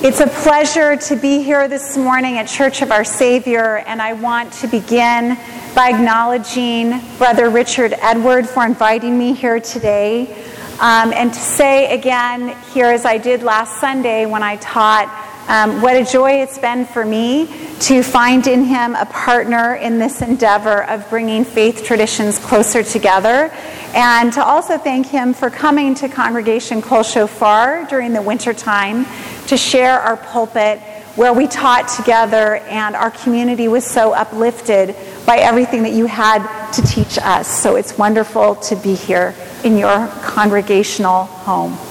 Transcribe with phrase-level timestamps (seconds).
[0.00, 4.12] It's a pleasure to be here this morning at Church of Our Savior, and I
[4.12, 5.36] want to begin
[5.74, 10.30] by acknowledging Brother Richard Edward for inviting me here today,
[10.78, 15.08] um, and to say again here, as I did last Sunday when I taught,
[15.48, 17.46] um, what a joy it's been for me
[17.80, 23.50] to find in him a partner in this endeavor of bringing faith traditions closer together,
[23.94, 29.06] and to also thank him for coming to Congregation Kol Shofar during the wintertime
[29.46, 30.80] to share our pulpit
[31.16, 34.94] where we taught together and our community was so uplifted
[35.26, 37.48] by everything that you had to teach us.
[37.48, 41.87] So it's wonderful to be here in your congregational home.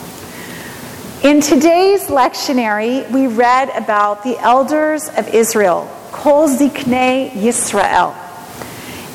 [1.23, 8.15] In today's lectionary, we read about the elders of Israel, Kol Ziknei Yisrael.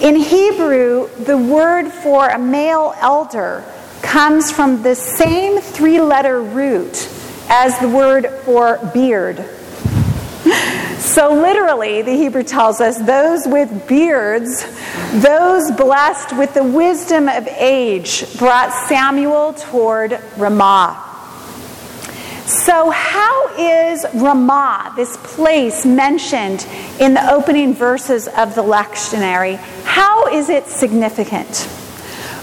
[0.02, 3.64] In Hebrew, the word for a male elder
[4.02, 7.08] comes from the same three letter root
[7.48, 9.48] as the word for beard.
[11.02, 14.64] So, literally, the Hebrew tells us those with beards,
[15.14, 21.11] those blessed with the wisdom of age, brought Samuel toward Ramah.
[22.46, 26.66] So, how is Ramah, this place mentioned
[26.98, 31.68] in the opening verses of the lectionary, how is it significant?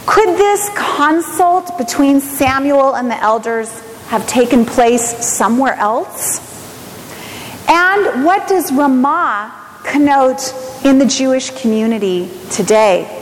[0.05, 3.69] Could this consult between Samuel and the elders
[4.07, 6.39] have taken place somewhere else?
[7.69, 9.53] And what does Ramah
[9.83, 10.53] connote
[10.85, 13.18] in the Jewish community today?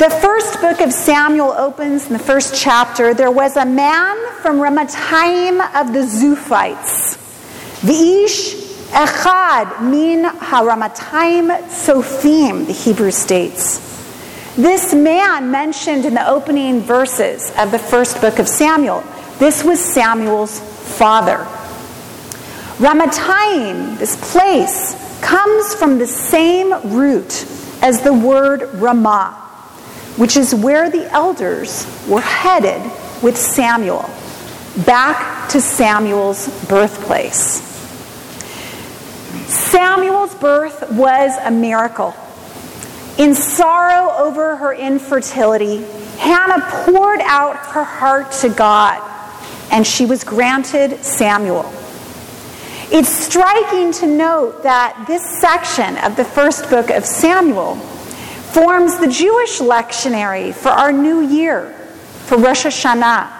[0.00, 3.12] The first book of Samuel opens in the first chapter.
[3.12, 7.18] There was a man from Ramatayim of the Zuphites.
[7.82, 8.54] V'ish
[8.92, 13.76] echad min haramatayim sophim, the Hebrew states.
[14.56, 19.04] This man mentioned in the opening verses of the first book of Samuel,
[19.38, 20.60] this was Samuel's
[20.96, 21.46] father.
[22.78, 27.44] Ramatayim, this place, comes from the same root
[27.82, 29.48] as the word Ramah
[30.20, 32.82] which is where the elders were headed
[33.22, 34.04] with Samuel,
[34.84, 37.62] back to Samuel's birthplace.
[39.48, 42.14] Samuel's birth was a miracle.
[43.16, 45.84] In sorrow over her infertility,
[46.18, 49.00] Hannah poured out her heart to God,
[49.72, 51.64] and she was granted Samuel.
[52.92, 57.78] It's striking to note that this section of the first book of Samuel
[58.52, 61.70] forms the Jewish lectionary for our new year,
[62.26, 63.30] for Rosh Hashanah.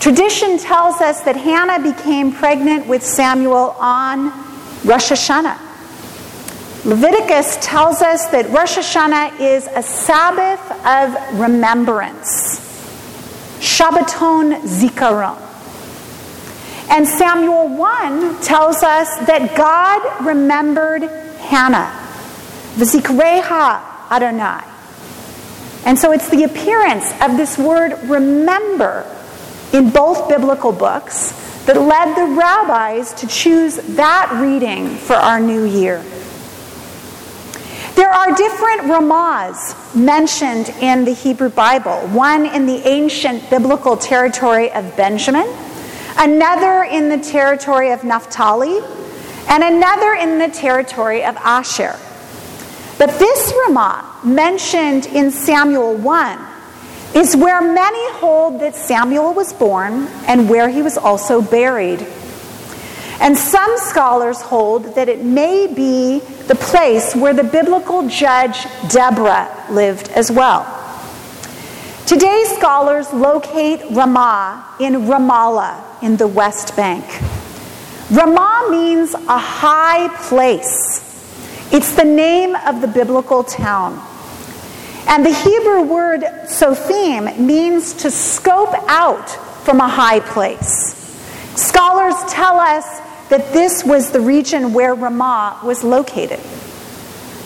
[0.00, 4.30] Tradition tells us that Hannah became pregnant with Samuel on
[4.84, 5.66] Rosh Hashanah.
[6.84, 12.60] Leviticus tells us that Rosh Hashanah is a Sabbath of remembrance,
[13.60, 15.44] Shabbaton Zikaron.
[16.90, 21.92] And Samuel 1 tells us that God remembered Hannah.
[22.76, 24.64] V'zikreha Adonai.
[25.84, 29.06] And so it's the appearance of this word remember
[29.72, 31.32] in both biblical books
[31.66, 36.02] that led the rabbis to choose that reading for our new year.
[37.94, 44.70] There are different Ramahs mentioned in the Hebrew Bible, one in the ancient biblical territory
[44.72, 45.52] of Benjamin,
[46.16, 48.78] another in the territory of Naphtali,
[49.48, 51.98] and another in the territory of Asher.
[52.98, 56.38] But this Ramah, mentioned in Samuel 1,
[57.14, 62.04] is where many hold that Samuel was born and where he was also buried.
[63.20, 69.48] And some scholars hold that it may be the place where the biblical judge Deborah
[69.70, 70.74] lived as well.
[72.06, 77.04] Today, scholars locate Ramah in Ramallah in the West Bank.
[78.10, 81.07] Ramah means a high place.
[81.70, 84.02] It's the name of the biblical town.
[85.06, 89.28] And the Hebrew word sophim means to scope out
[89.64, 90.94] from a high place.
[91.56, 92.84] Scholars tell us
[93.28, 96.40] that this was the region where Ramah was located.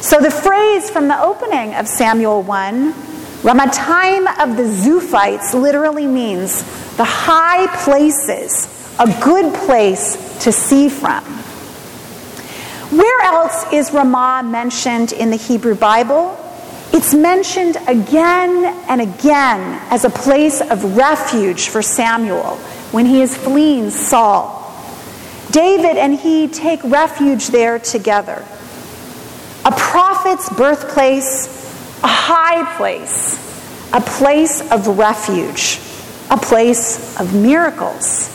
[0.03, 2.93] So the phrase from the opening of Samuel 1,
[3.43, 6.63] Ramatayim of the Zuphites, literally means
[6.97, 8.67] the high places,
[9.01, 11.25] a good place to see from.
[12.93, 16.37] Where else is Ramah mentioned in the Hebrew Bible?
[16.93, 22.57] It's mentioned again and again as a place of refuge for Samuel
[22.91, 24.59] when he is fleeing Saul.
[25.53, 28.45] David and he take refuge there together.
[29.65, 31.47] A prophet's birthplace,
[32.05, 33.39] a high place,
[33.95, 35.81] a place of refuge,
[36.31, 38.32] a place of miracles.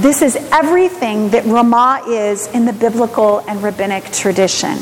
[0.00, 4.78] This is everything that Ramah is in the biblical and rabbinic tradition.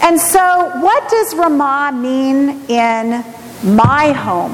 [0.00, 3.22] And so, what does Ramah mean in
[3.76, 4.52] my home?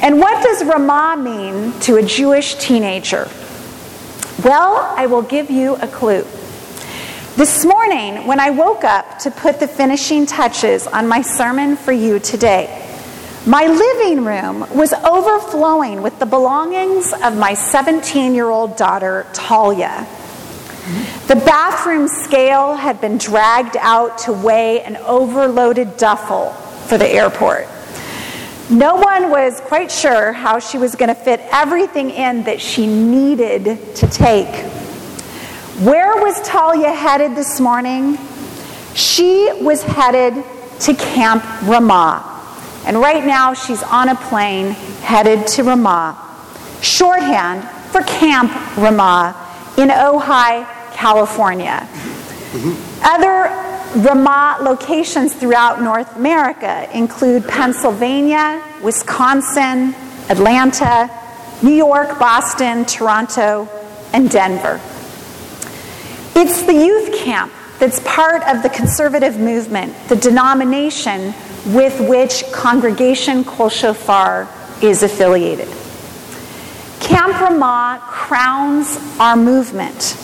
[0.00, 3.28] And what does Ramah mean to a Jewish teenager?
[4.42, 6.26] Well, I will give you a clue.
[7.36, 11.92] This morning, when I woke up to put the finishing touches on my sermon for
[11.92, 12.83] you today,
[13.46, 20.06] my living room was overflowing with the belongings of my 17 year old daughter, Talia.
[21.28, 26.52] The bathroom scale had been dragged out to weigh an overloaded duffel
[26.88, 27.68] for the airport.
[28.70, 32.86] No one was quite sure how she was going to fit everything in that she
[32.86, 34.54] needed to take.
[35.82, 38.16] Where was Talia headed this morning?
[38.94, 40.42] She was headed
[40.80, 42.33] to Camp Ramah.
[42.86, 44.72] And right now she's on a plane
[45.02, 46.18] headed to Ramah,
[46.82, 49.34] shorthand for Camp Ramah
[49.78, 51.88] in Ojai, California.
[53.02, 53.50] Other
[53.96, 59.94] Ramah locations throughout North America include Pennsylvania, Wisconsin,
[60.28, 61.10] Atlanta,
[61.62, 63.68] New York, Boston, Toronto,
[64.12, 64.80] and Denver.
[66.36, 71.34] It's the youth camp that's part of the conservative movement, the denomination
[71.66, 74.48] with which Congregation Kol Shofar
[74.82, 75.68] is affiliated.
[77.00, 80.16] Camp Ramah crowns our movement.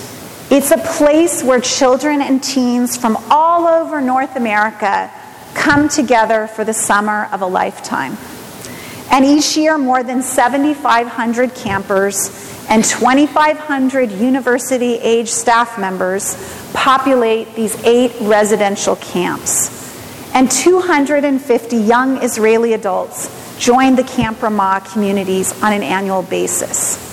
[0.51, 5.11] It's a place where children and teens from all over North America
[5.55, 8.17] come together for the summer of a lifetime.
[9.13, 16.37] And each year, more than 7,500 campers and 2,500 university age staff members
[16.73, 19.80] populate these eight residential camps.
[20.33, 27.09] And 250 young Israeli adults join the Camp Ramah communities on an annual basis.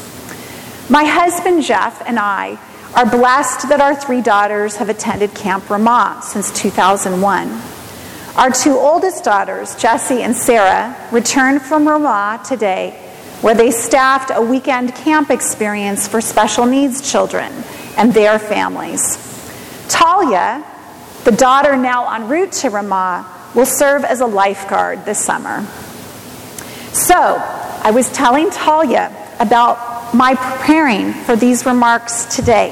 [0.89, 2.57] My husband Jeff and I
[2.95, 7.61] are blessed that our three daughters have attended Camp Ramah since 2001.
[8.37, 12.91] Our two oldest daughters, Jessie and Sarah, returned from Ramah today,
[13.41, 17.51] where they staffed a weekend camp experience for special needs children
[17.97, 19.17] and their families.
[19.89, 20.63] Talia,
[21.27, 25.61] the daughter now en route to Ramah, will serve as a lifeguard this summer.
[26.93, 32.71] So, I was telling Talia about my preparing for these remarks today,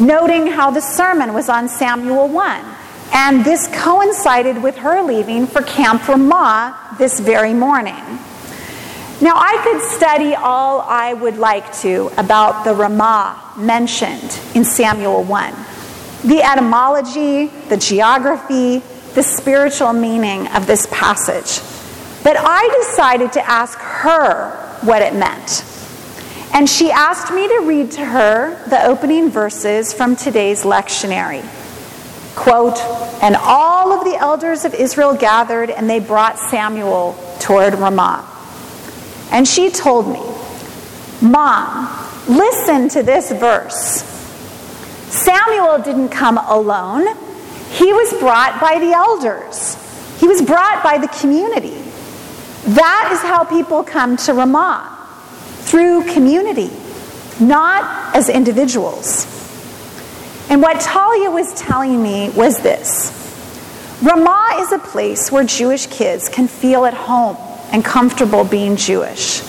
[0.00, 2.64] noting how the sermon was on Samuel 1,
[3.12, 8.02] and this coincided with her leaving for Camp Ramah this very morning.
[9.20, 15.22] Now, I could study all I would like to about the Ramah mentioned in Samuel
[15.22, 15.69] 1
[16.24, 18.82] the etymology, the geography,
[19.14, 21.64] the spiritual meaning of this passage.
[22.22, 24.50] But I decided to ask her
[24.82, 25.64] what it meant.
[26.52, 31.44] And she asked me to read to her the opening verses from today's lectionary.
[32.34, 32.78] Quote,
[33.22, 38.26] and all of the elders of Israel gathered, and they brought Samuel toward Ramah.
[39.30, 40.20] And she told me,
[41.22, 41.88] Mom,
[42.28, 44.09] listen to this verse.
[45.10, 47.16] Samuel didn't come alone,
[47.70, 49.76] he was brought by the elders,
[50.20, 51.76] he was brought by the community.
[52.74, 54.96] That is how people come to Ramah
[55.62, 56.70] through community,
[57.40, 59.26] not as individuals.
[60.48, 63.16] And what Talia was telling me was this
[64.02, 67.36] Ramah is a place where Jewish kids can feel at home
[67.72, 69.42] and comfortable being Jewish.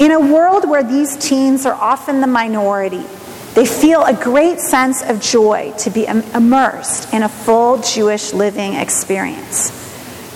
[0.00, 3.04] In a world where these teens are often the minority,
[3.58, 8.74] they feel a great sense of joy to be immersed in a full Jewish living
[8.74, 9.72] experience.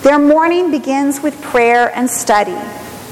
[0.03, 2.59] Their morning begins with prayer and study.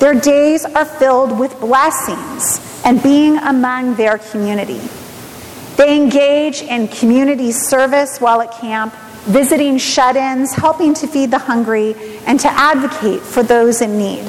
[0.00, 4.80] Their days are filled with blessings and being among their community.
[5.76, 8.92] They engage in community service while at camp,
[9.26, 11.94] visiting shut ins, helping to feed the hungry,
[12.26, 14.24] and to advocate for those in need.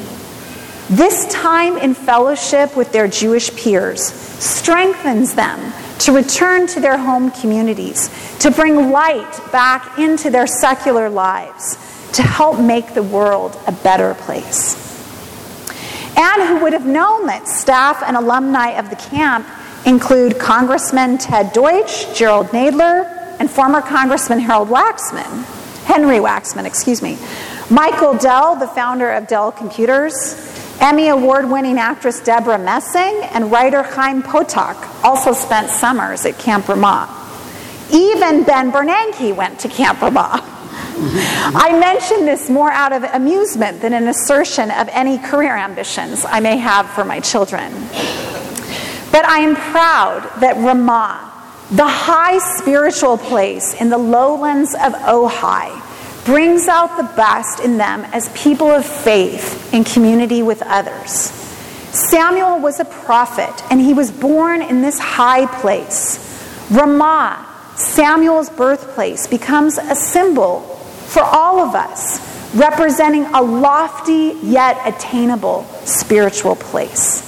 [0.92, 7.30] This time in fellowship with their Jewish peers strengthens them to return to their home
[7.32, 11.78] communities, to bring light back into their secular lives,
[12.14, 14.76] to help make the world a better place.
[16.18, 19.48] And who would have known that staff and alumni of the camp
[19.86, 23.06] include Congressman Ted Deutch, Jerrold Nadler,
[23.40, 25.46] and former Congressman Harold Waxman,
[25.86, 27.18] Henry Waxman, excuse me,
[27.70, 30.36] Michael Dell, the founder of Dell Computers,
[30.82, 36.68] Emmy Award winning actress Debra Messing and writer Chaim Potok also spent summers at Camp
[36.68, 37.08] Ramah.
[37.94, 40.44] Even Ben Bernanke went to Camp Ramah.
[41.54, 46.40] I mention this more out of amusement than an assertion of any career ambitions I
[46.40, 47.72] may have for my children.
[49.12, 51.32] But I am proud that Ramah,
[51.70, 55.91] the high spiritual place in the lowlands of Ojai,
[56.26, 61.32] brings out the best in them as people of faith in community with others.
[61.92, 66.18] Samuel was a prophet, and he was born in this high place.
[66.72, 75.64] Ramah, Samuel's birthplace, becomes a symbol for all of us, representing a lofty yet attainable
[75.84, 77.28] spiritual place.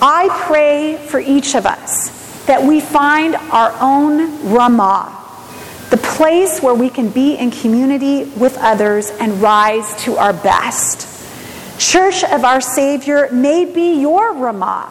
[0.00, 5.23] I pray for each of us that we find our own Ramah,
[5.94, 11.06] the place where we can be in community with others and rise to our best.
[11.78, 14.86] Church of our Savior may be your Ramah.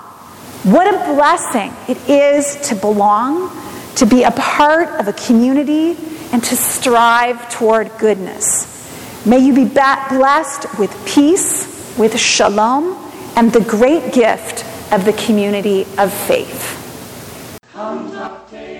[0.63, 3.51] What a blessing it is to belong,
[3.95, 5.97] to be a part of a community,
[6.31, 9.25] and to strive toward goodness.
[9.25, 12.95] May you be blessed with peace, with shalom,
[13.35, 16.82] and the great gift of the community of faith.